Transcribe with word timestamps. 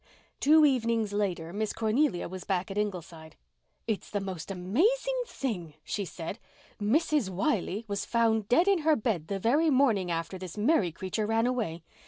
Two 0.39 0.65
evenings 0.65 1.13
later 1.13 1.53
Miss 1.53 1.73
Cornelia 1.73 2.27
was 2.27 2.43
back 2.43 2.71
at 2.71 2.77
Ingleside. 2.79 3.35
"It's 3.85 4.09
the 4.09 4.19
most 4.19 4.49
amazing 4.49 5.21
thing!" 5.27 5.75
she 5.83 6.05
said. 6.05 6.39
"Mrs. 6.81 7.29
Wiley 7.29 7.85
was 7.87 8.03
found 8.03 8.47
dead 8.49 8.67
in 8.67 8.79
her 8.79 8.95
bed 8.95 9.27
the 9.27 9.37
very 9.37 9.69
morning 9.69 10.09
after 10.09 10.39
this 10.39 10.57
Mary 10.57 10.91
creature 10.91 11.27
ran 11.27 11.45
away. 11.45 11.83